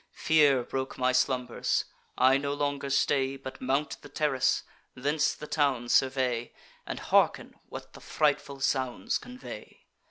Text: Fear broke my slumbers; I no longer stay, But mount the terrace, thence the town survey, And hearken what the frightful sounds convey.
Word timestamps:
Fear 0.13 0.63
broke 0.63 0.97
my 0.97 1.11
slumbers; 1.11 1.85
I 2.17 2.37
no 2.37 2.55
longer 2.55 2.89
stay, 2.89 3.37
But 3.37 3.61
mount 3.61 4.01
the 4.01 4.09
terrace, 4.09 4.63
thence 4.95 5.35
the 5.35 5.45
town 5.45 5.89
survey, 5.89 6.53
And 6.87 6.99
hearken 6.99 7.53
what 7.69 7.93
the 7.93 8.01
frightful 8.01 8.61
sounds 8.61 9.19
convey. 9.19 9.85